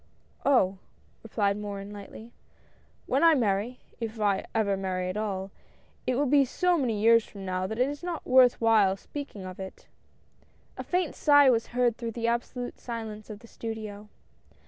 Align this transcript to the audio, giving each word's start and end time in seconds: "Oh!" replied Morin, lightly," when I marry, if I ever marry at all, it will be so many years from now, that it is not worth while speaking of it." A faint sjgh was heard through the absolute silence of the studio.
"Oh!" 0.47 0.79
replied 1.21 1.57
Morin, 1.57 1.91
lightly," 1.91 2.33
when 3.05 3.23
I 3.23 3.35
marry, 3.35 3.81
if 3.99 4.19
I 4.19 4.43
ever 4.55 4.75
marry 4.75 5.09
at 5.09 5.15
all, 5.15 5.51
it 6.07 6.15
will 6.15 6.25
be 6.25 6.43
so 6.43 6.75
many 6.75 6.99
years 6.99 7.23
from 7.23 7.45
now, 7.45 7.67
that 7.67 7.77
it 7.77 7.87
is 7.87 8.01
not 8.01 8.25
worth 8.25 8.59
while 8.59 8.97
speaking 8.97 9.45
of 9.45 9.59
it." 9.59 9.85
A 10.75 10.83
faint 10.83 11.13
sjgh 11.13 11.51
was 11.51 11.67
heard 11.67 11.97
through 11.97 12.13
the 12.13 12.25
absolute 12.27 12.79
silence 12.79 13.29
of 13.29 13.41
the 13.41 13.47
studio. 13.47 14.09